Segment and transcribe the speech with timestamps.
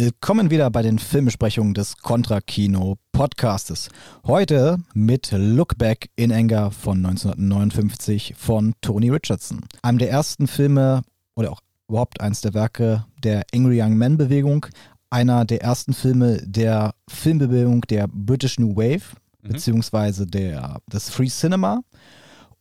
[0.00, 3.88] Willkommen wieder bei den Filmbesprechungen des Contra Kino Podcastes.
[4.24, 9.64] Heute mit Look Back in Anger von 1959 von Tony Richardson.
[9.82, 11.02] Einem der ersten Filme
[11.34, 14.66] oder auch überhaupt eines der Werke der Angry Young Men Bewegung.
[15.10, 19.48] Einer der ersten Filme der Filmbewegung der British New Wave, mhm.
[19.48, 21.80] beziehungsweise der, des Free Cinema.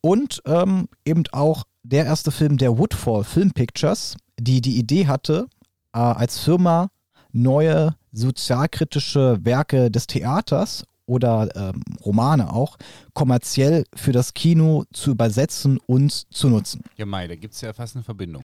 [0.02, 5.46] Und ähm, eben auch der erste Film der Woodfall Film Pictures, die die Idee hatte,
[5.94, 6.90] äh, als Firma
[7.32, 12.78] neue sozialkritische Werke des Theaters oder ähm, Romane auch
[13.14, 16.84] kommerziell für das Kino zu übersetzen und zu nutzen.
[16.98, 18.44] Ja, Mai, da gibt es ja fast eine Verbindung.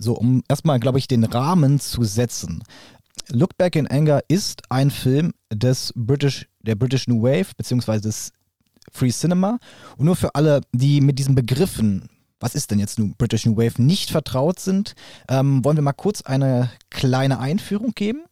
[0.00, 2.64] So, um erstmal, glaube ich, den Rahmen zu setzen.
[3.28, 8.32] Look Back in Anger ist ein Film des British, der British New Wave, beziehungsweise des
[8.90, 9.58] Free Cinema.
[9.98, 12.08] Und nur für alle, die mit diesen Begriffen,
[12.40, 14.94] was ist denn jetzt nun British New Wave, nicht vertraut sind,
[15.28, 18.24] ähm, wollen wir mal kurz eine kleine Einführung geben.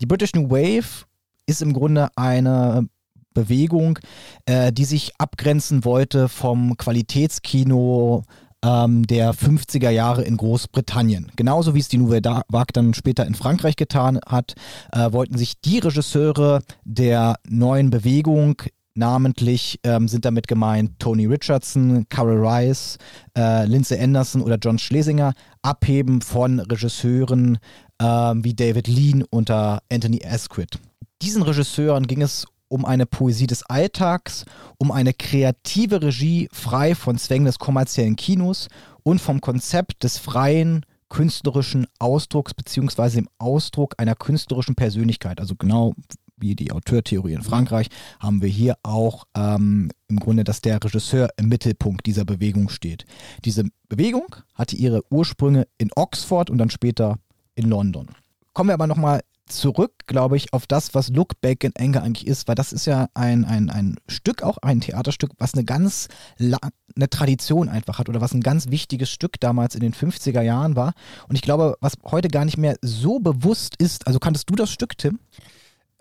[0.00, 1.06] Die British New Wave
[1.46, 2.88] ist im Grunde eine
[3.34, 3.98] Bewegung,
[4.46, 8.24] äh, die sich abgrenzen wollte vom Qualitätskino
[8.64, 11.30] ähm, der 50er Jahre in Großbritannien.
[11.36, 14.54] Genauso wie es die Nouvelle Vague dann später in Frankreich getan hat,
[14.92, 18.62] äh, wollten sich die Regisseure der neuen Bewegung
[18.96, 22.96] Namentlich ähm, sind damit gemeint Tony Richardson, Carol Rice,
[23.36, 27.58] äh, Lindsay Anderson oder John Schlesinger, abheben von Regisseuren
[27.98, 30.78] äh, wie David Lean unter Anthony Asquith.
[31.22, 34.44] Diesen Regisseuren ging es um eine Poesie des Alltags,
[34.78, 38.68] um eine kreative Regie frei von Zwängen des kommerziellen Kinos
[39.02, 45.40] und vom Konzept des freien künstlerischen Ausdrucks beziehungsweise dem Ausdruck einer künstlerischen Persönlichkeit.
[45.40, 45.94] Also genau
[46.36, 51.28] wie die Auteurtheorie in Frankreich haben wir hier auch ähm, im Grunde, dass der Regisseur
[51.36, 53.04] im Mittelpunkt dieser Bewegung steht.
[53.44, 57.18] Diese Bewegung hatte ihre Ursprünge in Oxford und dann später
[57.54, 58.08] in London.
[58.52, 62.26] Kommen wir aber nochmal zurück, glaube ich, auf das, was Look Back in Anger eigentlich
[62.26, 66.08] ist, weil das ist ja ein, ein, ein Stück, auch ein Theaterstück, was eine ganz
[66.38, 70.76] eine Tradition einfach hat oder was ein ganz wichtiges Stück damals in den 50er Jahren
[70.76, 70.94] war.
[71.28, 74.70] Und ich glaube, was heute gar nicht mehr so bewusst ist, also kanntest du das
[74.70, 75.18] Stück, Tim?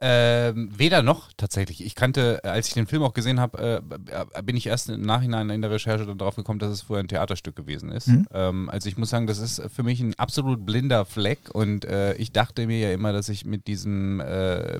[0.06, 1.82] Ähm, weder noch tatsächlich.
[1.86, 3.82] Ich kannte, als ich den Film auch gesehen habe,
[4.12, 7.08] äh, bin ich erst im Nachhinein in der Recherche darauf gekommen, dass es vorher ein
[7.08, 8.10] Theaterstück gewesen ist.
[8.10, 8.28] Mhm.
[8.34, 12.16] Ähm, also ich muss sagen, das ist für mich ein absolut blinder Fleck und äh,
[12.16, 14.78] ich dachte mir ja immer, dass ich mit diesem, äh,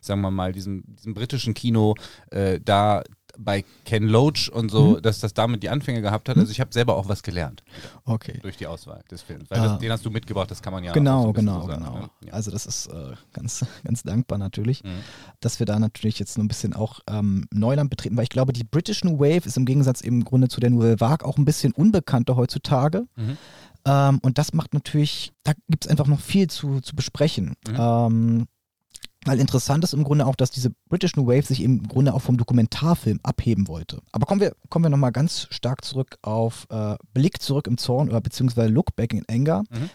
[0.00, 1.94] sagen wir mal, diesem, diesem britischen Kino
[2.32, 3.04] äh, da
[3.38, 5.02] bei Ken Loach und so, mhm.
[5.02, 6.36] dass das damit die Anfänge gehabt hat.
[6.36, 7.62] Also ich habe selber auch was gelernt.
[8.04, 8.38] Okay.
[8.42, 9.50] Durch die Auswahl des Films.
[9.50, 9.68] Weil ah.
[9.68, 11.98] das, den hast du mitgebracht, das kann man ja Genau, so genau, so genau.
[11.98, 12.10] Ne?
[12.26, 12.32] Ja.
[12.32, 15.00] Also das ist äh, ganz, ganz dankbar natürlich, mhm.
[15.40, 18.52] dass wir da natürlich jetzt nur ein bisschen auch ähm, Neuland betreten, weil ich glaube,
[18.52, 21.44] die British New Wave ist im Gegensatz im Grunde zu der Nouvelle Vague auch ein
[21.44, 23.06] bisschen unbekannter heutzutage.
[23.16, 23.36] Mhm.
[23.86, 27.54] Ähm, und das macht natürlich, da gibt es einfach noch viel zu, zu besprechen.
[27.68, 27.76] Mhm.
[27.78, 28.46] Ähm,
[29.24, 32.22] weil interessant ist im Grunde auch, dass diese British New Wave sich im Grunde auch
[32.22, 34.00] vom Dokumentarfilm abheben wollte.
[34.12, 38.08] Aber kommen wir, kommen wir nochmal ganz stark zurück auf äh, Blick zurück im Zorn
[38.08, 39.64] oder beziehungsweise Look Back in Anger.
[39.70, 39.90] Mhm.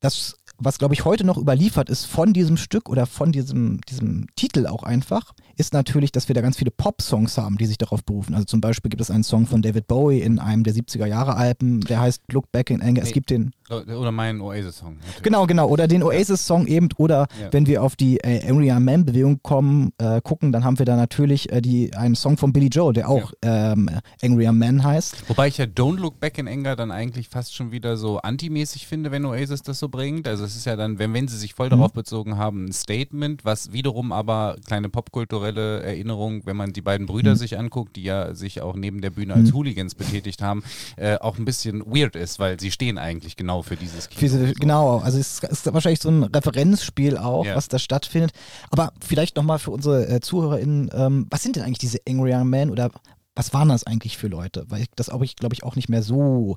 [0.00, 4.26] Das was glaube ich heute noch überliefert ist von diesem Stück oder von diesem, diesem
[4.36, 8.04] Titel auch einfach, ist natürlich, dass wir da ganz viele Pop-Songs haben, die sich darauf
[8.04, 8.34] berufen.
[8.34, 11.36] Also zum Beispiel gibt es einen Song von David Bowie in einem der 70er Jahre
[11.36, 13.02] Alben, der heißt Look Back in Anger.
[13.02, 13.52] Es gibt den.
[13.68, 14.96] Oder meinen Oasis-Song.
[15.22, 15.68] Genau, genau.
[15.68, 16.88] Oder den Oasis-Song eben.
[16.96, 17.52] Oder ja.
[17.52, 21.52] wenn wir auf die äh, Angry Man-Bewegung kommen, äh, gucken, dann haben wir da natürlich
[21.52, 23.72] äh, die, einen Song von Billy Joel, der auch ja.
[23.72, 23.90] ähm,
[24.22, 25.28] Angry Man heißt.
[25.28, 28.86] Wobei ich ja Don't Look Back in Anger dann eigentlich fast schon wieder so antimäßig
[28.86, 30.26] finde, wenn Oasis das so bringt.
[30.26, 31.72] Also das ist ja dann, wenn, wenn sie sich voll mhm.
[31.72, 37.06] darauf bezogen haben, ein Statement, was wiederum aber kleine popkulturelle Erinnerung, wenn man die beiden
[37.06, 37.36] Brüder mhm.
[37.36, 39.56] sich anguckt, die ja sich auch neben der Bühne als mhm.
[39.56, 40.62] Hooligans betätigt haben,
[40.96, 44.30] äh, auch ein bisschen weird ist, weil sie stehen eigentlich genau für dieses Kino.
[44.30, 47.54] Für, genau, also es ist wahrscheinlich so ein Referenzspiel auch, ja.
[47.54, 48.32] was da stattfindet.
[48.70, 52.48] Aber vielleicht nochmal für unsere äh, ZuhörerInnen, ähm, was sind denn eigentlich diese Angry Young
[52.48, 52.90] Men oder
[53.34, 54.64] was waren das eigentlich für Leute?
[54.68, 56.56] Weil das glaube ich, auch nicht mehr so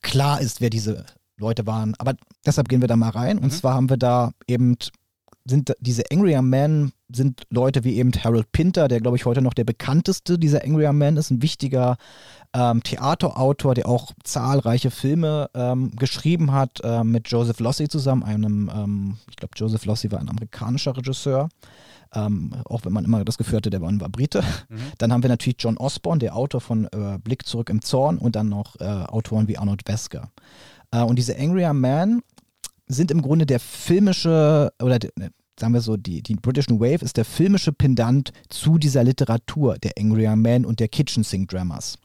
[0.00, 1.04] klar ist, wer diese
[1.38, 1.94] Leute waren.
[1.98, 3.38] Aber deshalb gehen wir da mal rein.
[3.38, 3.44] Mhm.
[3.44, 4.76] Und zwar haben wir da eben,
[5.44, 9.54] sind diese Angrier Men, sind Leute wie eben Harold Pinter, der glaube ich heute noch
[9.54, 11.96] der bekannteste dieser Angrier Men ist, ein wichtiger
[12.52, 18.70] ähm, Theaterautor, der auch zahlreiche Filme ähm, geschrieben hat, äh, mit Joseph Lossie zusammen, einem,
[18.74, 21.48] ähm, ich glaube Joseph Lossie war ein amerikanischer Regisseur.
[22.14, 24.42] Ähm, auch wenn man immer das Gefühl hatte, der war, war Brite.
[24.68, 24.76] Mhm.
[24.98, 28.36] Dann haben wir natürlich John Osborne, der Autor von äh, Blick zurück im Zorn und
[28.36, 30.30] dann noch äh, Autoren wie Arnold Wesker.
[30.90, 32.22] Äh, und diese Angrier Man,
[32.88, 37.04] sind im Grunde der filmische oder ne, sagen wir so, die, die British New Wave
[37.04, 41.98] ist der filmische Pendant zu dieser Literatur der Young Man und der Kitchen Sink Dramas.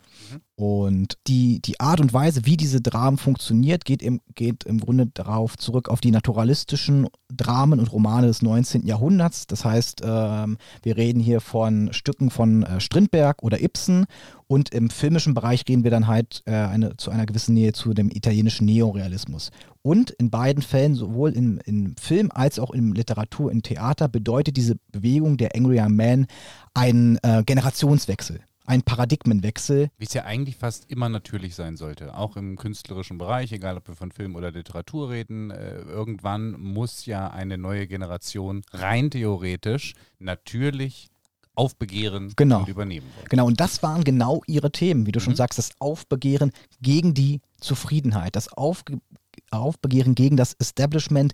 [0.56, 5.08] Und die, die Art und Weise, wie diese Dramen funktioniert, geht im, geht im Grunde
[5.08, 8.86] darauf zurück auf die naturalistischen Dramen und Romane des 19.
[8.86, 9.48] Jahrhunderts.
[9.48, 14.06] Das heißt, ähm, wir reden hier von Stücken von äh, Strindberg oder Ibsen
[14.46, 17.94] und im filmischen Bereich gehen wir dann halt äh, eine, zu einer gewissen Nähe zu
[17.94, 19.50] dem italienischen Neorealismus.
[19.82, 24.58] Und in beiden Fällen, sowohl im, im Film als auch in Literatur, im Theater, bedeutet
[24.58, 26.28] diese Bewegung der Angry Man
[26.76, 29.90] einen äh, Generationswechsel ein Paradigmenwechsel.
[29.98, 33.88] Wie es ja eigentlich fast immer natürlich sein sollte, auch im künstlerischen Bereich, egal ob
[33.88, 35.52] wir von Film oder Literatur reden.
[35.52, 41.10] Äh, irgendwann muss ja eine neue Generation rein theoretisch natürlich
[41.56, 42.60] aufbegehren genau.
[42.60, 43.28] und übernehmen wollen.
[43.30, 45.24] Genau, und das waren genau ihre Themen, wie du mhm.
[45.24, 49.00] schon sagst, das Aufbegehren gegen die Zufriedenheit, das Aufge
[49.50, 51.34] Aufbegehren gegen das Establishment,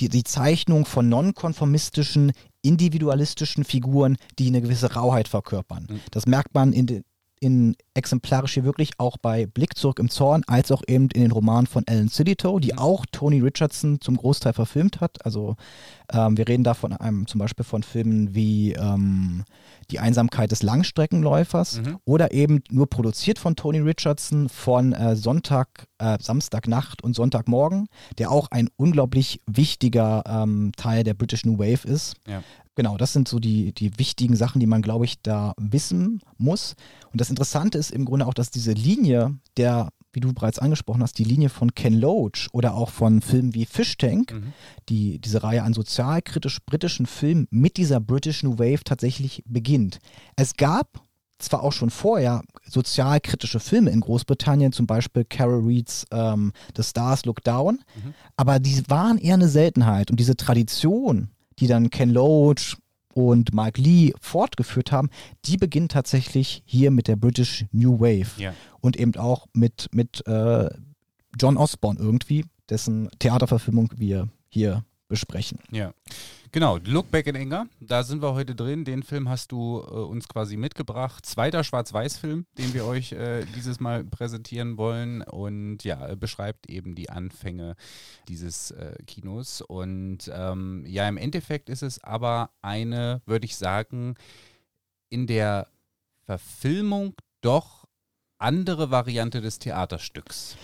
[0.00, 2.32] die, die Zeichnung von nonkonformistischen,
[2.62, 5.86] individualistischen Figuren, die eine gewisse Rauheit verkörpern.
[5.88, 6.00] Mhm.
[6.10, 7.04] Das merkt man in,
[7.40, 11.32] in exemplarisch hier wirklich auch bei Blick zurück im Zorn, als auch eben in den
[11.32, 12.78] Romanen von Alan Silito, die mhm.
[12.78, 15.24] auch Tony Richardson zum Großteil verfilmt hat.
[15.24, 15.56] Also
[16.12, 19.44] ähm, wir reden da von einem zum Beispiel von Filmen wie ähm,
[19.90, 21.98] Die Einsamkeit des Langstreckenläufers mhm.
[22.04, 27.88] oder eben nur produziert von Tony Richardson von äh, Sonntag, äh, Samstagnacht und Sonntagmorgen,
[28.18, 32.16] der auch ein unglaublich wichtiger ähm, Teil der British New Wave ist.
[32.26, 32.42] Ja.
[32.78, 36.76] Genau, das sind so die, die wichtigen Sachen, die man, glaube ich, da wissen muss.
[37.10, 41.02] Und das Interessante ist im Grunde auch, dass diese Linie der, wie du bereits angesprochen
[41.02, 44.52] hast, die Linie von Ken Loach oder auch von Filmen wie Fish Tank, mhm.
[44.88, 49.98] die, diese Reihe an sozialkritisch britischen Filmen mit dieser British New Wave tatsächlich beginnt.
[50.36, 51.02] Es gab
[51.40, 57.24] zwar auch schon vorher sozialkritische Filme in Großbritannien, zum Beispiel Carol Reeds ähm, The Stars
[57.24, 58.14] Look Down, mhm.
[58.36, 62.76] aber die waren eher eine Seltenheit und diese Tradition die dann Ken Loach
[63.14, 65.10] und Mike Lee fortgeführt haben,
[65.44, 68.54] die beginnt tatsächlich hier mit der British New Wave ja.
[68.80, 70.68] und eben auch mit, mit äh,
[71.38, 75.58] John Osborne irgendwie, dessen Theaterverfilmung wir hier besprechen.
[75.70, 75.92] Ja.
[76.50, 78.84] Genau, Look Back in Anger, da sind wir heute drin.
[78.84, 81.26] Den Film hast du äh, uns quasi mitgebracht.
[81.26, 87.10] Zweiter Schwarz-Weiß-Film, den wir euch äh, dieses Mal präsentieren wollen und ja, beschreibt eben die
[87.10, 87.76] Anfänge
[88.28, 89.60] dieses äh, Kinos.
[89.60, 94.14] Und ähm, ja, im Endeffekt ist es aber eine, würde ich sagen,
[95.10, 95.68] in der
[96.24, 97.84] Verfilmung doch
[98.38, 100.56] andere Variante des Theaterstücks.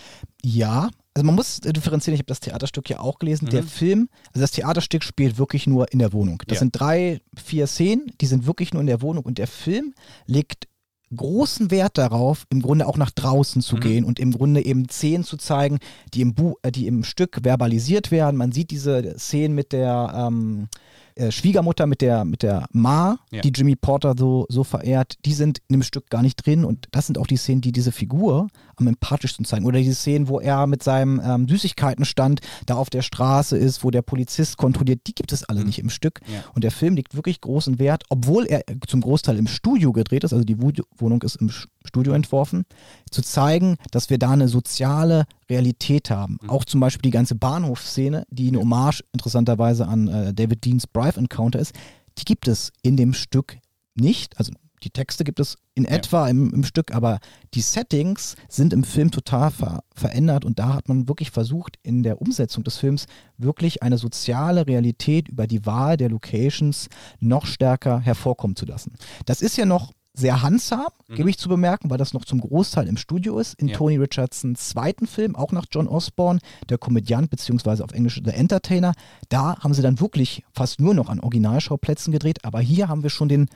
[0.43, 3.47] Ja, also man muss differenzieren, ich habe das Theaterstück ja auch gelesen.
[3.47, 3.51] Mhm.
[3.51, 6.43] Der Film, also das Theaterstück spielt wirklich nur in der Wohnung.
[6.49, 6.61] Das ja.
[6.61, 9.95] sind drei, vier Szenen, die sind wirklich nur in der Wohnung und der Film
[10.27, 10.67] legt
[11.15, 13.81] großen Wert darauf, im Grunde auch nach draußen zu mhm.
[13.81, 15.79] gehen und im Grunde eben Szenen zu zeigen,
[16.13, 18.37] die im, Bu äh, die im Stück verbalisiert werden.
[18.37, 20.69] Man sieht diese Szenen mit der ähm,
[21.17, 23.41] äh, Schwiegermutter mit der, mit der Ma, ja.
[23.43, 26.65] die Jimmy Porter so, so verehrt, die sind in dem Stück gar nicht drin.
[26.65, 28.49] Und das sind auch die Szenen, die diese Figur
[28.81, 29.65] am empathischsten zeigen.
[29.65, 33.91] Oder diese Szenen, wo er mit seinem ähm, Süßigkeitenstand da auf der Straße ist, wo
[33.91, 35.67] der Polizist kontrolliert, die gibt es alle mhm.
[35.67, 36.21] nicht im Stück.
[36.27, 36.45] Ja.
[36.55, 40.33] Und der Film legt wirklich großen Wert, obwohl er zum Großteil im Studio gedreht ist,
[40.33, 41.51] also die Wohnung ist im
[41.85, 42.65] Studio entworfen,
[43.11, 46.39] zu zeigen, dass wir da eine soziale Realität haben.
[46.43, 46.51] Mhm.
[46.51, 51.19] Auch zum Beispiel die ganze Bahnhofsszene, die eine Hommage interessanterweise an äh, David Deans Brive
[51.19, 51.73] Encounter ist,
[52.19, 53.59] die gibt es in dem Stück
[53.95, 54.39] nicht.
[54.39, 54.53] Also
[54.85, 56.31] die Texte gibt es in etwa ja.
[56.31, 57.19] im, im, Stück, aber
[57.55, 62.03] die Settings sind im Film total ver verändert und da hat man wirklich versucht, in
[62.03, 63.07] der Umsetzung des Films
[63.39, 66.89] wirklich eine soziale Realität über die Wahl der Locations
[67.21, 68.93] noch stärker hervorkommen zu lassen.
[69.25, 71.15] Das ist ja noch sehr handsam, mhm.
[71.17, 73.55] gebe ich zu bemerken, weil das noch zum Großteil im Studio ist.
[73.55, 73.77] In ja.
[73.77, 76.39] Tony Richardsons zweiten Film, auch nach John Osborne,
[76.69, 78.95] der Komödiant, beziehungsweise auf Englisch The Entertainer,
[79.29, 83.11] da haben sie dann wirklich fast nur noch an Originalschauplätzen gedreht, aber hier haben wir
[83.11, 83.49] schon den,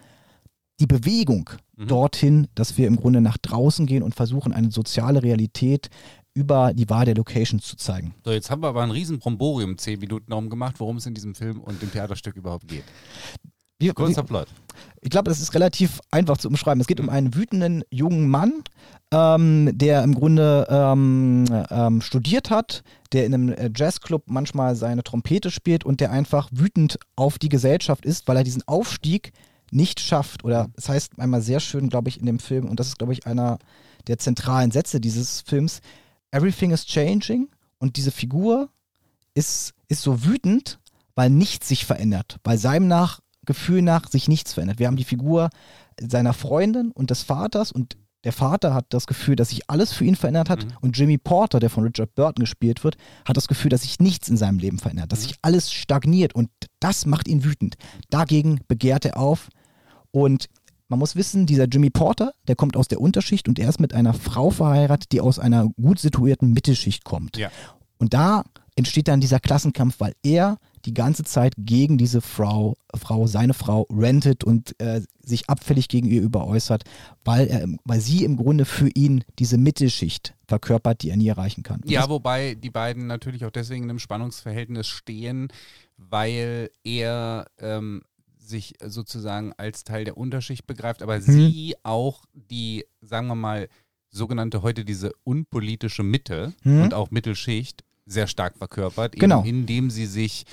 [0.80, 1.88] die Bewegung mhm.
[1.88, 5.90] dorthin, dass wir im Grunde nach draußen gehen und versuchen, eine soziale Realität
[6.34, 8.14] über die Wahl der Locations zu zeigen.
[8.24, 11.14] So, jetzt haben wir aber ein riesen Bromborium, zehn Minuten darum gemacht, worum es in
[11.14, 12.84] diesem Film und dem Theaterstück überhaupt geht.
[13.80, 14.48] Wie, Kurzer Plot.
[15.00, 16.80] Ich glaube, das ist relativ einfach zu umschreiben.
[16.80, 18.64] Es geht um einen wütenden jungen Mann,
[19.12, 22.82] ähm, der im Grunde ähm, ähm, studiert hat,
[23.12, 27.48] der in einem äh, Jazzclub manchmal seine Trompete spielt und der einfach wütend auf die
[27.48, 29.32] Gesellschaft ist, weil er diesen Aufstieg
[29.70, 30.44] nicht schafft.
[30.44, 32.98] Oder es das heißt einmal sehr schön, glaube ich, in dem Film, und das ist,
[32.98, 33.58] glaube ich, einer
[34.06, 35.80] der zentralen Sätze dieses Films,
[36.30, 37.48] Everything is changing
[37.78, 38.70] und diese Figur
[39.34, 40.78] ist, ist so wütend,
[41.14, 42.36] weil nichts sich verändert.
[42.42, 44.78] Bei seinem nach Gefühl nach sich nichts verändert.
[44.78, 45.48] Wir haben die Figur
[45.98, 50.04] seiner Freundin und des Vaters und der Vater hat das Gefühl, dass sich alles für
[50.04, 50.64] ihn verändert hat.
[50.64, 50.72] Mhm.
[50.80, 54.28] Und Jimmy Porter, der von Richard Burton gespielt wird, hat das Gefühl, dass sich nichts
[54.28, 55.28] in seinem Leben verändert, dass mhm.
[55.28, 56.34] sich alles stagniert.
[56.34, 57.76] Und das macht ihn wütend.
[58.10, 59.48] Dagegen begehrt er auf.
[60.10, 60.48] Und
[60.88, 63.92] man muss wissen, dieser Jimmy Porter, der kommt aus der Unterschicht und er ist mit
[63.92, 67.36] einer Frau verheiratet, die aus einer gut situierten Mittelschicht kommt.
[67.36, 67.50] Ja.
[67.98, 73.26] Und da entsteht dann dieser Klassenkampf, weil er die ganze Zeit gegen diese Frau, Frau
[73.26, 76.84] seine Frau rentet und äh, sich abfällig gegen ihr äußert,
[77.24, 81.64] weil, er, weil sie im Grunde für ihn diese Mittelschicht verkörpert, die er nie erreichen
[81.64, 81.80] kann.
[81.80, 85.48] Und ja, wobei die beiden natürlich auch deswegen in einem Spannungsverhältnis stehen,
[85.96, 88.02] weil er ähm,
[88.48, 91.22] sich sozusagen als Teil der Unterschicht begreift, aber hm.
[91.22, 93.68] sie auch die, sagen wir mal,
[94.10, 96.82] sogenannte heute diese unpolitische Mitte hm.
[96.82, 99.42] und auch Mittelschicht sehr stark verkörpert, genau.
[99.42, 100.44] indem sie sich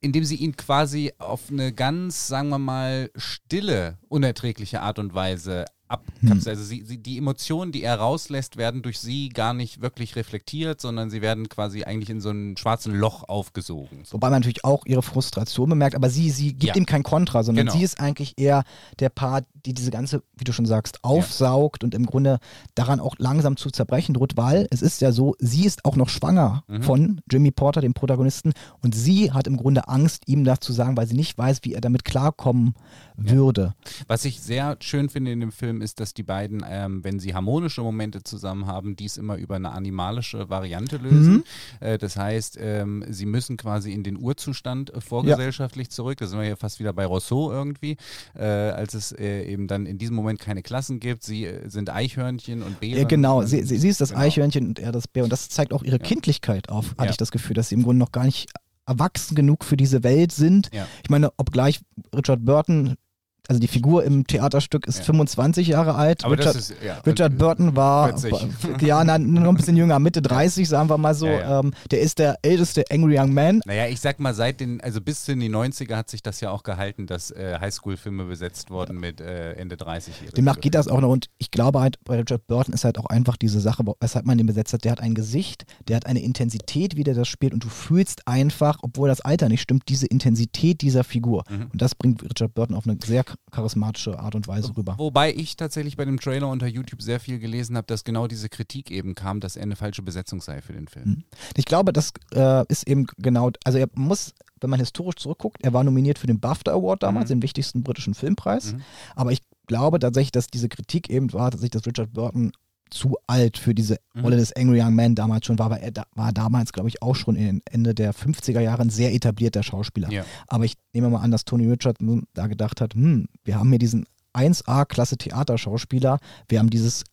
[0.00, 5.66] indem sie ihn quasi auf eine ganz, sagen wir mal, stille, unerträgliche Art und Weise
[5.88, 6.40] abkapseln.
[6.40, 6.48] Hm.
[6.48, 10.80] Also sie, sie, die Emotionen, die er rauslässt, werden durch sie gar nicht wirklich reflektiert,
[10.80, 14.04] sondern sie werden quasi eigentlich in so ein schwarzen Loch aufgesogen.
[14.04, 14.14] So.
[14.14, 16.76] Wobei man natürlich auch ihre Frustration bemerkt, aber sie, sie gibt ja.
[16.76, 17.76] ihm kein Kontra, sondern genau.
[17.76, 18.64] sie ist eigentlich eher
[18.98, 21.86] der Part, die diese ganze, wie du schon sagst, aufsaugt ja.
[21.86, 22.38] und im Grunde
[22.74, 26.08] daran auch langsam zu zerbrechen droht, weil es ist ja so, sie ist auch noch
[26.08, 26.82] schwanger mhm.
[26.82, 30.96] von Jimmy Porter, dem Protagonisten, und sie hat im Grunde Angst, ihm das zu sagen,
[30.96, 32.74] weil sie nicht weiß, wie er damit klarkommen
[33.16, 33.74] würde.
[34.08, 37.34] Was ich sehr schön finde in dem Film ist, dass die beiden, ähm, wenn sie
[37.34, 41.34] harmonische Momente zusammen haben, dies immer über eine animalische Variante lösen.
[41.34, 41.44] Mhm.
[41.80, 45.90] Äh, das heißt, ähm, sie müssen quasi in den Urzustand äh, vorgesellschaftlich ja.
[45.90, 46.18] zurück.
[46.18, 47.96] Da sind wir ja fast wieder bei Rousseau irgendwie,
[48.34, 51.22] äh, als es äh, eben dann in diesem Moment keine Klassen gibt.
[51.22, 52.98] Sie äh, sind Eichhörnchen und Bären.
[52.98, 54.22] Ja, genau, sie, sie, sie ist das genau.
[54.22, 55.24] Eichhörnchen und er das Bär.
[55.24, 56.02] Und das zeigt auch ihre ja.
[56.02, 57.10] Kindlichkeit auf, hatte ja.
[57.10, 58.50] ich das Gefühl, dass sie im Grunde noch gar nicht
[58.86, 60.70] erwachsen genug für diese Welt sind.
[60.72, 60.86] Ja.
[61.02, 61.80] Ich meine, obgleich
[62.14, 62.96] Richard Burton
[63.46, 65.04] also die Figur im Theaterstück ist ja.
[65.04, 66.24] 25 Jahre alt.
[66.24, 68.14] Aber Richard, ist, ja, Richard Burton war
[68.80, 71.26] ja na, noch ein bisschen jünger, Mitte 30, sagen wir mal so.
[71.26, 73.60] Ja, ähm, der ist der älteste Angry Young Man.
[73.66, 76.50] Naja, ich sag mal, seit den, also bis in die 90er hat sich das ja
[76.50, 80.14] auch gehalten, dass äh, Highschool-Filme besetzt wurden mit äh, Ende 30.
[80.36, 83.06] Demnach geht das auch noch und ich glaube halt, bei Richard Burton ist halt auch
[83.06, 86.22] einfach diese Sache, weshalb man den besetzt hat, der hat ein Gesicht, der hat eine
[86.22, 90.06] Intensität, wie der das spielt und du fühlst einfach, obwohl das Alter nicht stimmt, diese
[90.06, 91.44] Intensität dieser Figur.
[91.50, 91.66] Mhm.
[91.72, 94.96] Und das bringt Richard Burton auf eine sehr charismatische Art und Weise rüber.
[94.98, 98.48] Wobei ich tatsächlich bei dem Trailer unter YouTube sehr viel gelesen habe, dass genau diese
[98.48, 101.08] Kritik eben kam, dass er eine falsche Besetzung sei für den Film.
[101.08, 101.24] Mhm.
[101.56, 105.72] Ich glaube, das äh, ist eben genau, also er muss, wenn man historisch zurückguckt, er
[105.72, 107.36] war nominiert für den BAFTA Award damals, mhm.
[107.36, 108.72] den wichtigsten britischen Filmpreis.
[108.72, 108.82] Mhm.
[109.14, 112.52] Aber ich glaube tatsächlich, dass diese Kritik eben war, dass sich das Richard Burton
[112.90, 114.22] zu alt für diese mhm.
[114.22, 117.02] Rolle des Angry Young Man damals schon war, weil er da, war damals, glaube ich,
[117.02, 120.10] auch schon in Ende der 50er Jahre ein sehr etablierter Schauspieler.
[120.10, 120.24] Ja.
[120.46, 121.98] Aber ich nehme mal an, dass Tony Richard
[122.34, 127.04] da gedacht hat, hm, wir haben hier diesen 1A-Klasse Theaterschauspieler, wir haben dieses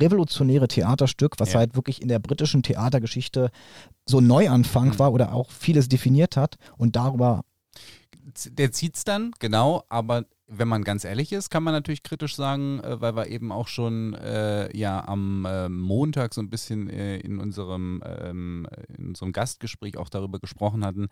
[0.00, 1.60] revolutionäre Theaterstück, was ja.
[1.60, 3.50] halt wirklich in der britischen Theatergeschichte
[4.06, 4.98] so ein Neuanfang mhm.
[4.98, 7.42] war oder auch vieles definiert hat und darüber
[8.46, 12.36] der zieht es dann, genau, aber wenn man ganz ehrlich ist, kann man natürlich kritisch
[12.36, 16.90] sagen, äh, weil wir eben auch schon äh, ja am äh, Montag so ein bisschen
[16.90, 21.08] äh, in unserem ähm, in unserem Gastgespräch auch darüber gesprochen hatten.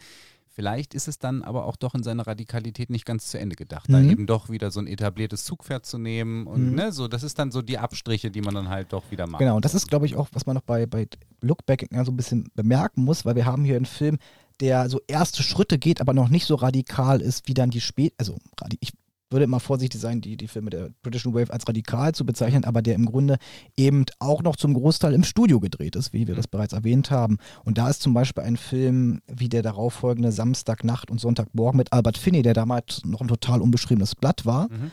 [0.54, 3.88] Vielleicht ist es dann aber auch doch in seiner Radikalität nicht ganz zu Ende gedacht,
[3.88, 3.92] mhm.
[3.92, 6.74] da eben doch wieder so ein etabliertes Zugpferd zu nehmen und mhm.
[6.74, 9.38] ne, so, das ist dann so die Abstriche, die man dann halt doch wieder macht.
[9.38, 11.08] Genau, und das ist, glaube ich, auch, was man noch bei, bei
[11.40, 14.18] Lookback so ein bisschen bemerken muss, weil wir haben hier einen Film,
[14.60, 18.12] der so erste Schritte geht, aber noch nicht so radikal ist, wie dann die spät,
[18.18, 18.36] also
[18.80, 18.92] ich
[19.32, 22.64] würde immer vorsichtig sein, die, die Filme der British New Wave als radikal zu bezeichnen,
[22.64, 23.38] aber der im Grunde
[23.76, 27.38] eben auch noch zum Großteil im Studio gedreht ist, wie wir das bereits erwähnt haben.
[27.64, 32.18] Und da ist zum Beispiel ein Film wie der darauffolgende Samstagnacht und Sonntagmorgen mit Albert
[32.18, 34.68] Finney, der damals noch ein total unbeschriebenes Blatt war.
[34.70, 34.92] Mhm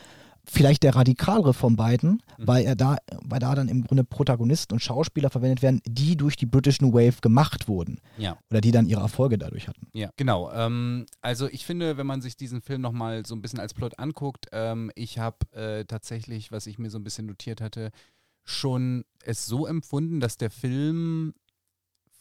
[0.50, 2.48] vielleicht der radikalere von beiden, mhm.
[2.48, 6.36] weil er da, weil da dann im Grunde Protagonisten und Schauspieler verwendet werden, die durch
[6.36, 8.00] die British New Wave gemacht wurden.
[8.18, 8.38] Ja.
[8.50, 9.88] Oder die dann ihre Erfolge dadurch hatten.
[9.94, 10.52] Ja, genau.
[10.52, 14.00] Ähm, also ich finde, wenn man sich diesen Film nochmal so ein bisschen als Plot
[14.00, 17.92] anguckt, ähm, ich habe äh, tatsächlich, was ich mir so ein bisschen notiert hatte,
[18.44, 21.34] schon es so empfunden, dass der Film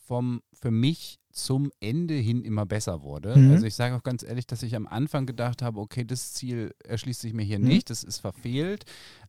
[0.09, 3.37] vom für mich zum Ende hin immer besser wurde.
[3.37, 3.53] Mhm.
[3.53, 6.75] Also ich sage auch ganz ehrlich, dass ich am Anfang gedacht habe, okay, das Ziel
[6.83, 7.67] erschließt sich mir hier mhm.
[7.67, 8.85] nicht, das ist verfehlt.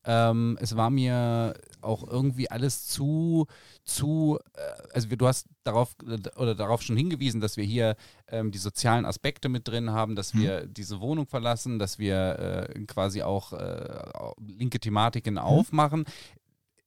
[0.05, 3.45] Ähm, es war mir auch irgendwie alles zu,
[3.83, 4.59] zu, äh,
[4.93, 5.95] also du hast darauf
[6.35, 7.95] oder darauf schon hingewiesen, dass wir hier
[8.29, 10.41] ähm, die sozialen Aspekte mit drin haben, dass mhm.
[10.41, 15.39] wir diese Wohnung verlassen, dass wir äh, quasi auch äh, linke Thematiken mhm.
[15.39, 16.05] aufmachen.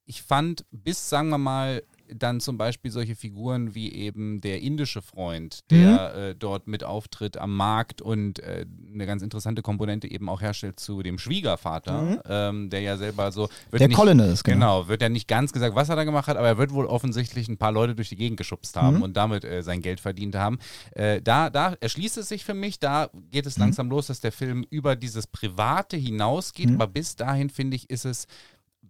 [0.05, 1.83] Ich fand bis, sagen wir mal,
[2.15, 6.21] dann zum Beispiel solche Figuren wie eben der indische Freund, der Mhm.
[6.23, 10.79] äh, dort mit auftritt am Markt und äh, eine ganz interessante Komponente eben auch herstellt
[10.81, 13.43] zu dem Schwiegervater, ähm, der ja selber so.
[13.43, 13.79] wird Mhm.
[13.79, 14.53] Der nicht, Colonel ist, genau.
[14.83, 16.87] Genau, wird ja nicht ganz gesagt, was er da gemacht hat, aber er wird wohl
[16.87, 19.03] offensichtlich ein paar Leute durch die Gegend geschubst haben Mhm.
[19.03, 20.59] und damit äh, sein Geld verdient haben.
[20.93, 23.49] Äh, da, da erschließt es sich für mich, da geht Mhm.
[23.49, 26.75] es langsam los, dass der Film über dieses Private hinausgeht, Mhm.
[26.77, 28.27] aber bis dahin finde ich, ist es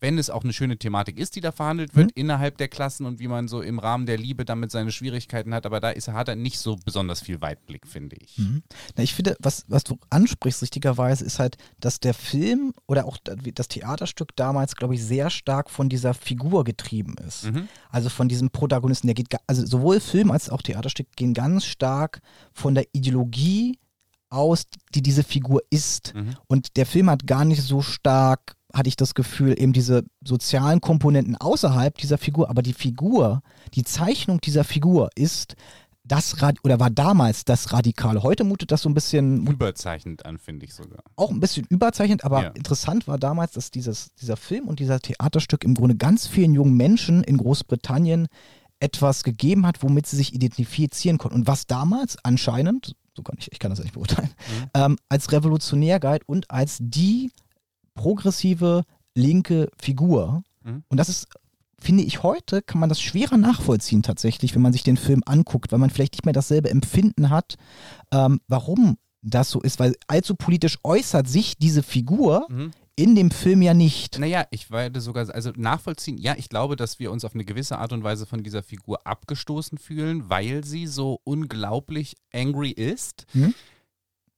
[0.03, 2.13] wenn es auch eine schöne Thematik ist, die da verhandelt wird, Mhm.
[2.17, 5.65] innerhalb der Klassen und wie man so im Rahmen der Liebe damit seine Schwierigkeiten hat,
[5.65, 8.37] aber da ist, hat er nicht so besonders viel Weitblick, finde ich.
[8.37, 8.63] Mhm.
[8.97, 13.17] Na, ich finde, was, was du ansprichst, richtigerweise, ist halt, dass der Film oder auch
[13.55, 17.45] das Theaterstück damals, glaube ich, sehr stark von dieser Figur getrieben ist.
[17.45, 17.69] Mhm.
[17.89, 22.21] Also von diesem Protagonisten, der geht, also sowohl Film als auch Theaterstück gehen ganz stark
[22.53, 23.79] von der Ideologie
[24.31, 26.15] aus, die diese Figur ist.
[26.15, 26.31] Mhm.
[26.47, 30.81] Und der Film hat gar nicht so stark, hatte ich das Gefühl, eben diese sozialen
[30.81, 33.43] Komponenten außerhalb dieser Figur, aber die Figur,
[33.75, 35.55] die Zeichnung dieser Figur ist
[36.05, 38.23] das Rad oder war damals das Radikale.
[38.25, 40.99] Heute mutet das so ein bisschen Überzeichnet an, finde ich sogar.
[41.15, 42.49] auch ein bisschen überzeichnet, aber Ja.
[42.51, 46.77] interessant war damals, dass dieses, dieser Film und dieser Theaterstück im Grunde ganz vielen jungen
[46.77, 48.27] Menschen in Großbritannien
[48.81, 51.37] etwas gegeben hat, womit sie sich identifizieren konnten.
[51.39, 54.71] Und was damals anscheinend, so kann ich, ich kann das ja nicht beurteilen, Mhm.
[54.75, 57.31] ähm, als revolutionär galt und als die
[57.95, 58.85] progressive
[59.15, 60.43] linke Figur.
[60.65, 60.85] Mhm.
[60.89, 61.29] Und das ist,
[61.79, 65.73] finde ich, heute kann man das schwerer nachvollziehen tatsächlich, wenn man sich den Film anguckt,
[65.73, 67.57] weil man vielleicht nicht mehr dasselbe Empfinden hat,
[68.13, 72.73] ähm, warum das so ist, weil allzu politisch äußert sich diese Figur Mhm.
[72.97, 74.19] in dem Film ja nicht.
[74.19, 77.79] Naja, ich werde sogar, also nachvollziehen, ja, ich glaube, dass wir uns auf eine gewisse
[77.79, 83.27] Art und Weise von dieser Figur abgestoßen fühlen, weil sie so unglaublich angry ist.
[83.33, 83.55] Hm?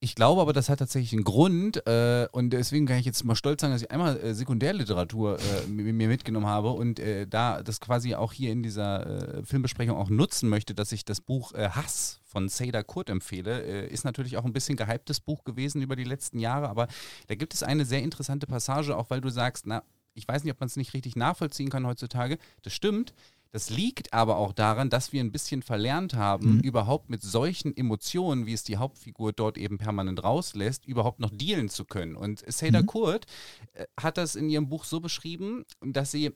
[0.05, 3.33] Ich glaube aber, das hat tatsächlich einen Grund äh, und deswegen kann ich jetzt mal
[3.33, 7.63] stolz sein, dass ich einmal äh, Sekundärliteratur äh, mi- mir mitgenommen habe und äh, da
[7.63, 11.53] das quasi auch hier in dieser äh, Filmbesprechung auch nutzen möchte, dass ich das Buch
[11.53, 13.61] äh, Hass von Seda Kurt empfehle.
[13.87, 16.87] Ist natürlich auch ein bisschen gehyptes Buch gewesen über die letzten Jahre, aber
[17.25, 19.81] da gibt es eine sehr interessante Passage, auch weil du sagst, na,
[20.13, 22.37] ich weiß nicht, ob man es nicht richtig nachvollziehen kann heutzutage.
[22.61, 23.15] Das stimmt.
[23.51, 26.59] Das liegt aber auch daran, dass wir ein bisschen verlernt haben, Mhm.
[26.61, 31.69] überhaupt mit solchen Emotionen, wie es die Hauptfigur dort eben permanent rauslässt, überhaupt noch dealen
[31.69, 32.15] zu können.
[32.15, 32.85] Und Seda Mhm.
[32.85, 33.25] Kurt
[33.73, 36.31] äh, hat das in ihrem Buch so beschrieben, dass sie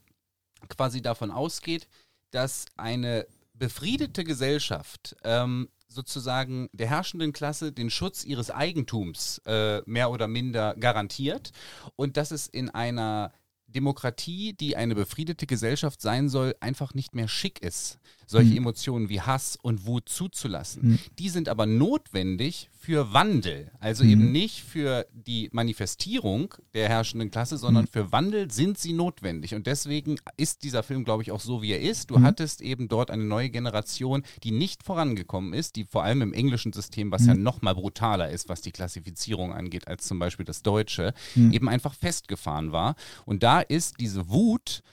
[0.69, 1.87] quasi davon ausgeht,
[2.31, 10.11] dass eine befriedete Gesellschaft ähm, sozusagen der herrschenden Klasse den Schutz ihres Eigentums äh, mehr
[10.11, 11.51] oder minder garantiert
[11.95, 13.33] und dass es in einer
[13.69, 17.99] Demokratie, die eine befriedete Gesellschaft sein soll, einfach nicht mehr schick ist,
[18.29, 18.57] solche Mhm.
[18.57, 20.89] Emotionen wie Hass und Wut zuzulassen.
[20.91, 20.99] Mhm.
[21.17, 24.09] Die sind aber notwendig für Wandel, also Mhm.
[24.11, 27.87] eben nicht für die Manifestierung der herrschenden Klasse, sondern Mhm.
[27.87, 29.55] für Wandel sind sie notwendig.
[29.55, 32.11] Und deswegen ist dieser Film, glaube ich, auch so, wie er ist.
[32.11, 32.23] Du Mhm.
[32.23, 36.71] hattest eben dort eine neue Generation, die nicht vorangekommen ist, die vor allem im englischen
[36.71, 37.41] System, was ja Mhm.
[37.41, 41.95] noch mal brutaler ist, was die Klassifizierung angeht, als zum Beispiel das deutsche, eben einfach
[41.95, 42.95] festgefahren war.
[43.25, 44.83] Und da ist diese Wut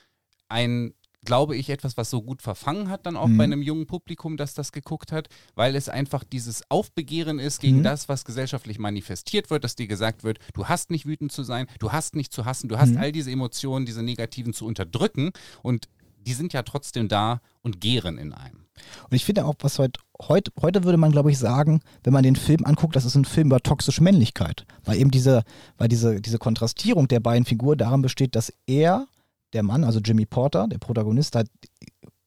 [0.49, 0.95] ein
[1.27, 3.37] glaube ich, etwas, was so gut verfangen hat, dann auch Mhm.
[3.37, 7.79] bei einem jungen Publikum, das das geguckt hat, weil es einfach dieses Aufbegehren ist gegen
[7.81, 7.83] Mhm.
[7.83, 11.67] das, was gesellschaftlich manifestiert wird, dass dir gesagt wird, du hast nicht wütend zu sein,
[11.81, 12.99] du hast nicht zu hassen, du hast Mhm.
[12.99, 15.89] all diese Emotionen, diese negativen zu unterdrücken und
[16.27, 18.65] die sind ja trotzdem da und gären in einem.
[19.09, 22.25] Und ich finde auch, was heute, heute, heute würde man, glaube ich, sagen, wenn man
[22.25, 24.67] den Film anguckt, das ist ein Film über toxische Männlichkeit.
[24.85, 25.45] Weil eben diese,
[25.79, 29.07] weil diese, diese Kontrastierung der beiden Figuren darin besteht, dass er,
[29.53, 31.49] der Mann, also Jimmy Porter, der Protagonist, hat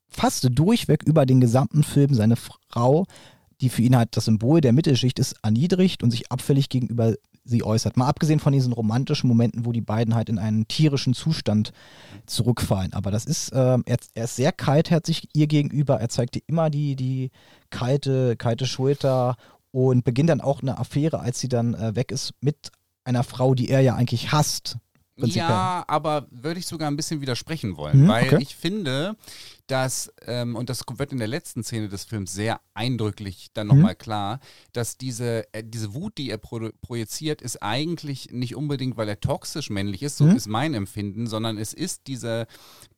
[0.08, 3.06] fast durchweg über den gesamten Film seine Frau,
[3.62, 7.64] die für ihn halt das Symbol der Mittelschicht ist, erniedrigt und sich abfällig gegenüber sie
[7.64, 7.98] äußert.
[7.98, 11.72] Mal abgesehen von diesen romantischen Momenten, wo die beiden halt in einen tierischen Zustand
[12.26, 12.94] zurückfallen.
[12.94, 16.00] Aber das ist, ähm, er, er ist sehr kaltherzig ihr gegenüber.
[16.00, 17.32] Er zeigt ihr immer die, die
[17.70, 19.36] kalte, kalte Schulter
[19.72, 22.72] und beginnt dann auch eine Affäre, als sie dann äh, weg ist, mit
[23.04, 24.78] einer Frau, die er ja eigentlich hasst.
[25.20, 25.48] Prinzipiell.
[25.50, 28.38] Ja, aber würde ich sogar ein bisschen widersprechen wollen, Mhm, weil okay.
[28.42, 29.16] ich finde,
[29.72, 33.76] dass, ähm, und das wird in der letzten Szene des Films sehr eindrücklich dann Mhm.
[33.76, 34.40] nochmal klar,
[34.74, 39.20] dass diese, äh, diese Wut, die er pro projiziert, ist eigentlich nicht unbedingt, weil er
[39.20, 40.36] toxisch männlich ist, so Mhm.
[40.36, 42.48] ist mein Empfinden, sondern es ist diese,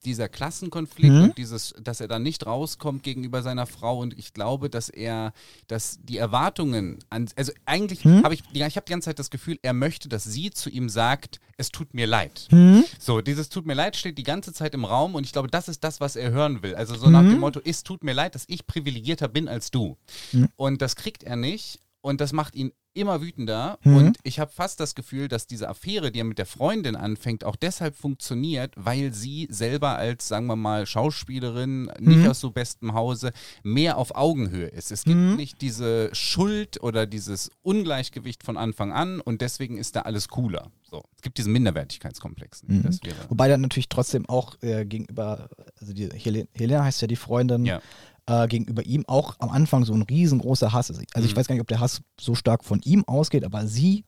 [0.06, 1.22] dieser Klassenkonflikt Mhm.
[1.24, 5.34] und dieses, dass er da nicht rauskommt gegenüber seiner Frau und ich glaube, dass er,
[5.68, 8.24] dass die Erwartungen an, also eigentlich Mhm.
[8.24, 10.70] habe ich, ja, ich habe die ganze Zeit das Gefühl, er möchte, dass sie zu
[10.70, 12.48] ihm sagt, es tut mir leid.
[12.50, 12.84] Hm?
[12.98, 15.68] So, dieses tut mir leid steht die ganze Zeit im Raum und ich glaube, das
[15.68, 16.76] ist das, was er hören will.
[16.76, 17.30] Also so nach Mhm.
[17.32, 19.98] dem Motto, es tut mir leid, dass ich privilegierter bin als du.
[20.32, 20.50] Mhm.
[20.56, 23.96] Und das kriegt er nicht und das macht ihn immer wütender Mhm.
[23.96, 27.44] und ich habe fast das Gefühl, dass diese Affäre, die er mit der Freundin anfängt,
[27.44, 32.28] auch deshalb funktioniert, weil sie selber als, sagen wir mal, Schauspielerin, nicht Mhm.
[32.28, 33.32] aus so bestem Hause,
[33.64, 34.92] mehr auf Augenhöhe ist.
[34.92, 35.36] Es gibt Mhm.
[35.36, 40.72] nicht diese Schuld oder dieses Ungleichgewicht von Anfang an und deswegen ist da alles cooler.
[40.90, 41.04] So.
[41.16, 42.64] Es gibt diesen Minderwertigkeitskomplex.
[42.68, 42.84] Mhm.
[43.30, 45.48] Wobei dann natürlich trotzdem auch äh, gegenüber,
[45.80, 47.82] also die Helen, Helena heißt ja die Freundin, ja.
[48.32, 51.02] Äh, gegenüber ihm auch am Anfang so ein riesengroßer Hass ist.
[51.14, 51.38] Also ich Mhm.
[51.38, 54.06] weiß gar nicht, ob der Hass so stark von ihm ausgeht, aber sie,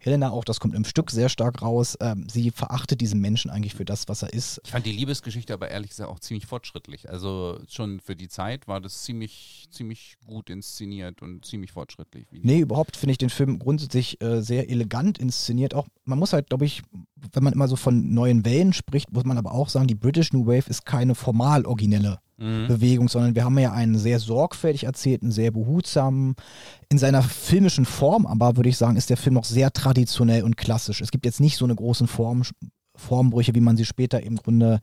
[0.00, 3.74] Helena auch, das kommt im Stück sehr stark raus, ähm, sie verachtet diesen Menschen eigentlich
[3.76, 4.60] für das, was er ist.
[4.64, 7.08] Ich fand die Liebesgeschichte aber ehrlich gesagt auch ziemlich fortschrittlich.
[7.08, 12.26] Also schon für die Zeit war das ziemlich, ziemlich gut inszeniert und ziemlich fortschrittlich.
[12.32, 15.72] Nee, überhaupt finde ich den Film grundsätzlich äh, sehr elegant inszeniert.
[15.72, 16.82] Auch man muss halt, glaube ich,
[17.32, 20.32] wenn man immer so von neuen Wellen spricht, muss man aber auch sagen, die British
[20.32, 22.66] New Wave ist keine formal originelle Mhm.
[22.66, 26.34] Bewegung, sondern wir haben ja einen sehr sorgfältig erzählten, sehr behutsamen,
[26.88, 30.56] in seiner filmischen Form, aber würde ich sagen, ist der Film noch sehr traditionell und
[30.56, 31.00] klassisch.
[31.00, 32.42] Es gibt jetzt nicht so eine großen Form,
[32.96, 34.80] Formbrüche, wie man sie später im Grunde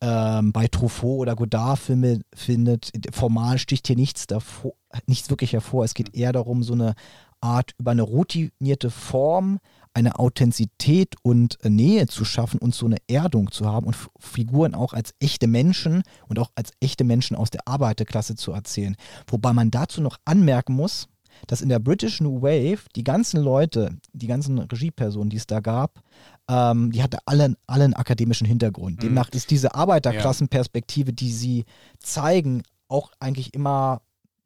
[0.00, 2.90] ähm, bei Truffaut oder Godard-Filme findet.
[3.12, 4.72] Formal sticht hier nichts davor,
[5.06, 5.84] nichts wirklich hervor.
[5.84, 6.94] Es geht eher darum, so eine
[7.40, 9.58] Art über eine routinierte Form
[9.94, 14.74] eine Authentizität und äh, Nähe zu schaffen und so eine Erdung zu haben und Figuren
[14.74, 18.96] auch als echte Menschen und auch als echte Menschen aus der Arbeiterklasse zu erzählen.
[19.26, 21.08] Wobei man dazu noch anmerken muss,
[21.46, 25.60] dass in der British New Wave die ganzen Leute, die ganzen Regiepersonen, die es da
[25.60, 26.00] gab,
[26.48, 28.96] ähm, die hatte alle, alle einen akademischen Hintergrund.
[28.98, 29.00] Mhm.
[29.00, 31.64] Demnach ist diese Arbeiterklassenperspektive, die sie
[31.98, 34.02] zeigen, auch eigentlich immer,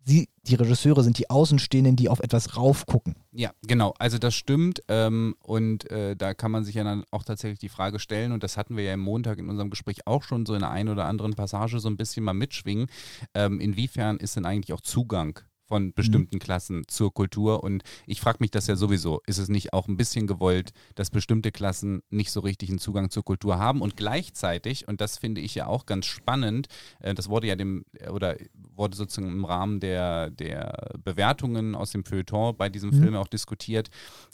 [0.07, 3.16] sie, die Regisseure sind die Außenstehenden, die auf etwas raufgucken.
[3.33, 3.95] Ja, genau.
[3.99, 4.83] Also das stimmt.
[4.88, 8.42] Ähm, und äh, da kann man sich ja dann auch tatsächlich die Frage stellen, und
[8.42, 10.88] das hatten wir ja im Montag in unserem Gespräch auch schon so in der einen
[10.88, 12.87] oder anderen Passage so ein bisschen mal mitschwingen.
[13.35, 17.62] Ähm, inwiefern ist denn eigentlich auch Zugang von bestimmten Klassen zur Kultur.
[17.64, 21.11] Und ich frage mich das ja sowieso, ist es nicht auch ein bisschen gewollt, dass
[21.11, 25.40] bestimmte Klassen nicht so richtig einen Zugang zur Kultur haben und gleichzeitig, und das finde
[25.40, 26.68] ich ja auch ganz spannend,
[27.00, 28.37] äh, das wurde ja dem, oder
[28.74, 33.02] wurde sozusagen im Rahmen der, der Bewertungen aus dem Feuilleton bei diesem Mhm.
[33.02, 33.90] Film auch diskutiert,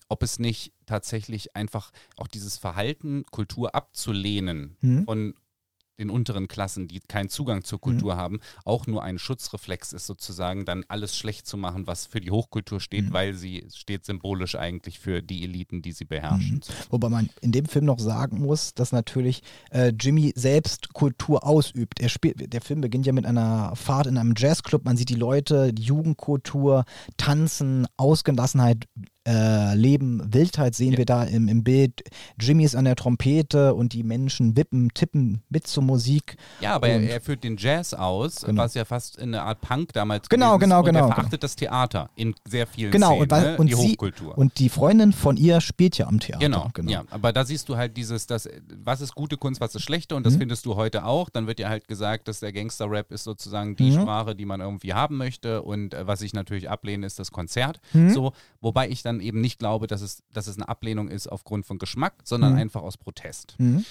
[0.09, 5.05] ob es nicht tatsächlich einfach auch dieses Verhalten, Kultur abzulehnen Mhm.
[5.05, 5.35] von
[5.99, 10.65] den unteren Klassen, die keinen Zugang zur Kultur haben, auch nur ein Schutzreflex ist, sozusagen
[10.65, 13.13] dann alles schlecht zu machen, was für die Hochkultur steht, Mhm.
[13.13, 16.61] weil sie steht symbolisch eigentlich für die Eliten, die sie beherrschen.
[16.91, 22.01] Wobei man in dem Film noch sagen muss, dass natürlich äh, Jimmy selbst Kultur ausübt.
[22.01, 24.85] Er spielt, der Film beginnt ja mit einer Fahrt in einem Jazzclub.
[24.85, 26.85] Man sieht die Leute, die Jugendkultur,
[27.17, 28.87] Tanzen, Ausgelassenheit,
[29.27, 30.99] äh, Leben, Wildheit sehen Ja.
[30.99, 32.03] wir da im, im Bild.
[32.41, 36.37] Jimmy ist an der Trompete und die Menschen wippen, tippen mit zur Musik.
[36.61, 38.63] Ja, aber er, er führt den Jazz aus, Genau.
[38.63, 40.89] was ja fast eine Art Punk damals Genau, gewesen genau, ist.
[40.89, 43.57] Und genau, er verachtet das Theater in sehr vielen Genau, Szenen, und, weil, ne?
[43.59, 44.37] und die sie Hochkultur.
[44.37, 46.41] und die Freundin von ihr spielt ja am Theater.
[46.75, 47.05] Genau, ja.
[47.11, 48.49] Aber da siehst du halt dieses, das,
[48.85, 50.39] was ist gute Kunst, was ist schlechte und das Mhm.
[50.41, 51.31] findest du heute auch.
[51.31, 54.01] Dann wird ja halt gesagt, dass der Gangster-Rap ist sozusagen die Mhm.
[54.03, 57.81] Sprache, die man irgendwie haben möchte und äh, was ich natürlich ablehne, ist das Konzert.
[57.93, 58.11] Mhm.
[58.11, 61.67] So, wobei ich dann eben nicht glaube, dass es, dass es eine Ablehnung ist aufgrund
[61.67, 62.59] von Geschmack, sondern Mhm.
[62.59, 63.55] einfach aus Protest.
[63.59, 63.85] Mhm.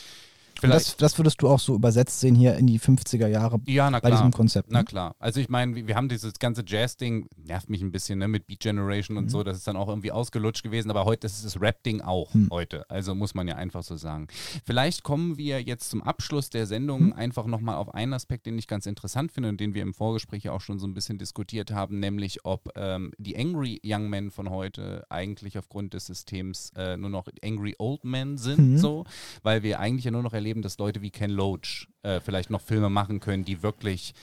[0.62, 3.98] Das, das würdest du auch so übersetzt sehen hier in die 50er Jahre ja, na
[4.00, 4.20] bei klar.
[4.22, 4.70] diesem Konzept.
[4.72, 4.86] Na ne?
[4.86, 5.16] klar.
[5.20, 8.60] Also ich meine, wir haben dieses ganze Jazz-Ding, nervt mich ein bisschen, ne, mit Beat
[8.60, 9.30] Generation und Mhm.
[9.30, 12.50] so, das ist dann auch irgendwie ausgelutscht gewesen, aber heute ist das Rap-Ding auch Mhm.
[12.52, 12.88] heute.
[12.92, 14.28] Also muss man ja einfach so sagen.
[14.66, 17.14] Vielleicht kommen wir jetzt zum Abschluss der Sendung Mhm.
[17.14, 20.44] einfach nochmal auf einen Aspekt, den ich ganz interessant finde und den wir im Vorgespräch
[20.44, 24.30] ja auch schon so ein bisschen diskutiert haben, nämlich ob ähm, die Angry Young Men
[24.30, 28.78] von heute eigentlich aufgrund des Systems äh, nur noch Angry Old Men sind, Mhm.
[28.78, 29.06] so,
[29.42, 32.62] weil wir eigentlich ja nur noch erleben, dass Leute wie Ken Loach äh, vielleicht noch
[32.62, 34.13] Filme machen können, die wirklich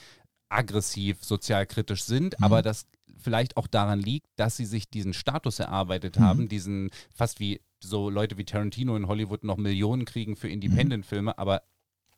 [0.49, 2.43] aggressiv, sozialkritisch sind, Mhm.
[2.43, 6.21] aber das vielleicht auch daran liegt, dass sie sich diesen Status erarbeitet Mhm.
[6.23, 11.37] haben, diesen fast wie so Leute wie Tarantino in Hollywood noch Millionen kriegen für Independent-Filme,
[11.37, 11.63] aber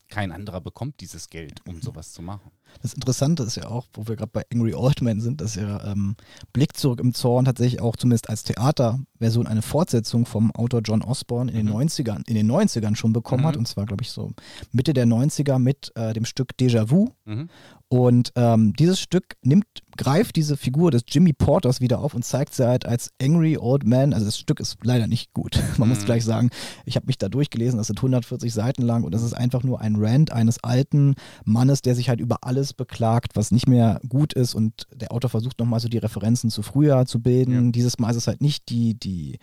[0.10, 2.52] kein anderer bekommt dieses Geld, um sowas zu machen.
[2.82, 5.84] Das Interessante ist ja auch, wo wir gerade bei Angry Old Men sind, dass ja
[5.92, 6.16] ähm,
[6.54, 11.52] Blick zurück im Zorn tatsächlich auch zumindest als Theaterversion eine Fortsetzung vom Autor John Osborne
[11.52, 11.74] in den Mhm.
[11.74, 13.48] 90ern, in den 90ern schon bekommen Mhm.
[13.48, 13.58] hat.
[13.58, 14.32] Und zwar, glaube ich, so
[14.72, 17.10] Mitte der 90er mit äh, dem Stück Déjà Vu.
[17.26, 17.50] Mhm.
[17.88, 19.66] Und ähm, dieses Stück nimmt,
[19.98, 23.86] greift diese Figur des Jimmy Porters wieder auf und zeigt sie halt als Angry Old
[23.86, 24.14] Man.
[24.14, 25.60] Also das Stück ist leider nicht gut.
[25.78, 26.06] Man muss Mhm.
[26.06, 26.50] gleich sagen,
[26.86, 29.82] ich habe mich da durchgelesen, das sind 140 Seiten lang und das ist einfach nur
[29.82, 34.34] ein Rant eines alten Mannes, der sich halt über alles beklagt, was nicht mehr gut
[34.34, 37.66] ist und der Autor versucht nochmal so die Referenzen zu früher zu bilden.
[37.66, 37.72] Ja.
[37.72, 39.38] Dieses Mal ist es halt nicht die, die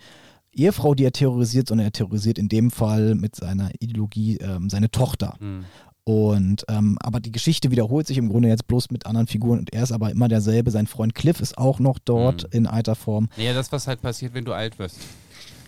[0.53, 4.89] Ehefrau, die er terrorisiert, sondern er terrorisiert in dem Fall mit seiner Ideologie ähm, seine
[4.89, 5.35] Tochter.
[5.39, 5.65] Mhm.
[6.05, 9.71] Und ähm, aber die Geschichte wiederholt sich im Grunde jetzt bloß mit anderen Figuren und
[9.73, 10.71] er ist aber immer derselbe.
[10.71, 12.49] Sein Freund Cliff ist auch noch dort Mhm.
[12.57, 13.29] in alter Form.
[13.37, 14.97] Ja, das, was halt passiert, wenn du alt wirst.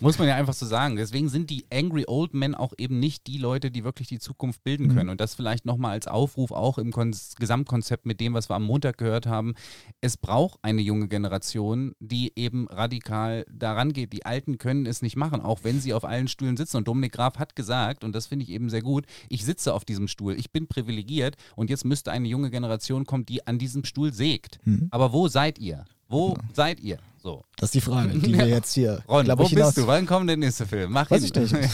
[0.02, 0.96] Muss man ja einfach so sagen.
[0.96, 4.64] Deswegen sind die Angry Old Men auch eben nicht die Leute, die wirklich die Zukunft
[4.64, 4.94] bilden Mhm.
[4.96, 5.08] können.
[5.10, 8.64] Und das vielleicht nochmal als Aufruf auch im Kon Gesamtkonzept mit dem, was wir am
[8.64, 9.54] Montag gehört haben.
[10.00, 14.12] Es braucht eine junge Generation, die eben radikal daran geht.
[14.12, 16.78] Die Alten können es nicht machen, auch wenn sie auf allen Stühlen sitzen.
[16.78, 19.84] Und Dominik Graf hat gesagt, und das finde ich eben sehr gut, ich sitze auf
[19.84, 23.84] diesem Stuhl, ich bin privilegiert und jetzt müsste eine junge Generation kommen, die an diesem
[23.84, 24.58] Stuhl sägt.
[24.64, 24.88] Mhm.
[24.90, 25.84] Aber wo seid ihr?
[26.12, 26.98] Wo seid ihr?
[27.22, 27.42] So.
[27.56, 29.86] Das ist die Frage, die wir jetzt hier, Ron, glaub wo ich, bist du?
[29.86, 30.92] Wann kommt der nächste Film?
[30.92, 31.54] Mach Weiß ich nicht.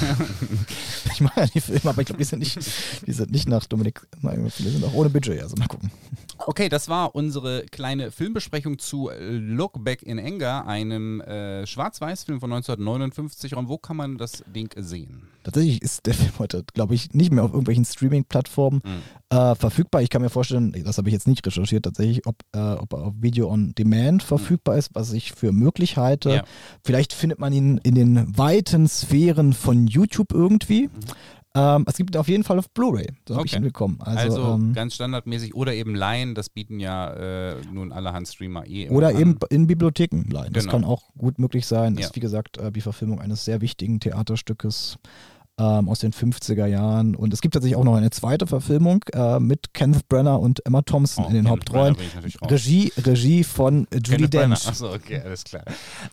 [1.12, 2.56] Ich mache ja die Filme, aber ich glaube, die sind nicht,
[3.04, 5.90] die sind nicht nach Dominik, nein, die sind auch ohne Budget, also mal gucken.
[6.46, 12.52] Okay, das war unsere kleine Filmbesprechung zu Look Back in Anger, einem äh, Schwarz-Weiß-Film von
[12.52, 13.56] 1959.
[13.56, 15.22] Und wo kann man das Ding sehen?
[15.52, 19.36] Tatsächlich ist der Film heute, glaube ich, nicht mehr auf irgendwelchen Streaming-Plattformen Mhm.
[19.36, 20.02] äh, verfügbar.
[20.02, 22.98] Ich kann mir vorstellen, das habe ich jetzt nicht recherchiert, tatsächlich, ob, äh, ob er
[23.06, 26.30] auf Video on Demand verfügbar ist, was ich für möglich halte.
[26.30, 26.44] Ja.
[26.84, 30.90] Vielleicht findet man ihn in den weiten Sphären von YouTube irgendwie.
[31.54, 33.06] Ähm, es gibt ihn auf jeden Fall auf Blu-ray.
[33.26, 33.56] So habe ich Mhm.
[33.56, 33.64] Okay.
[33.64, 33.98] ihn bekommen.
[34.02, 38.66] Also, Also, ähm, ganz standardmäßig oder eben Laien, das bieten ja äh, nun allerhand Streamer
[38.66, 39.16] eh Oder an.
[39.18, 40.24] eben in Bibliotheken.
[40.28, 40.70] Das Genau.
[40.70, 41.94] kann auch gut möglich sein.
[41.94, 42.00] Ja.
[42.06, 44.98] Ist wie gesagt äh, die Verfilmung eines sehr wichtigen Theaterstückes
[45.58, 47.14] ähm, aus den 50er Jahren.
[47.16, 50.82] Und es gibt tatsächlich auch noch eine zweite Verfilmung äh, mit Kenneth Branagh und Emma
[50.82, 51.96] Thompson Oh, in den Kenneth Hauptrollen.
[52.42, 54.28] Regie, Regie von äh, Branagh.
[54.28, 54.66] Dench.
[54.68, 55.64] Achso, okay, alles klar.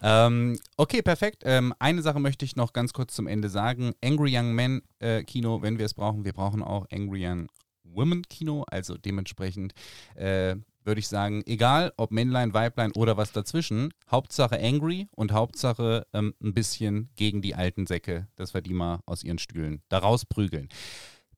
[0.02, 1.44] Ähm, okay, perfekt.
[1.46, 3.94] Ähm, eine Sache möchte ich noch ganz kurz zum Ende sagen.
[4.04, 6.26] Angry Young Men äh, Kino, wenn wir es brauchen.
[6.26, 7.48] Wir brauchen auch Angry Young
[7.84, 8.64] Women Kino.
[8.68, 9.74] Also dementsprechend
[10.16, 16.06] äh, würde ich sagen, egal ob Männlein, Weiblein oder was dazwischen, Hauptsache angry und Hauptsache
[16.14, 20.00] ähm, ein bisschen gegen die alten Säcke, dass wir die mal aus ihren Stühlen da
[20.00, 20.70] rausprügeln.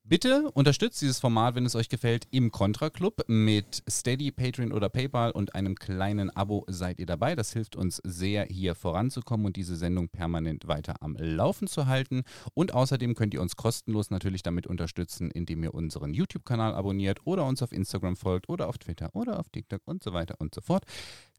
[0.10, 4.88] Bitte unterstützt dieses Format, wenn es euch gefällt, im Contra Club mit Steady, Patreon oder
[4.88, 7.36] PayPal und einem kleinen Abo seid ihr dabei.
[7.36, 12.24] Das hilft uns sehr, hier voranzukommen und diese Sendung permanent weiter am Laufen zu halten.
[12.54, 17.44] Und außerdem könnt ihr uns kostenlos natürlich damit unterstützen, indem ihr unseren YouTube-Kanal abonniert oder
[17.44, 20.62] uns auf Instagram folgt oder auf Twitter oder auf TikTok und so weiter und so
[20.62, 20.86] fort.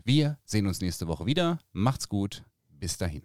[0.04, 1.58] Wir sehen uns nächste Woche wieder.
[1.72, 2.42] Macht's gut.
[2.68, 3.22] Bis dahin.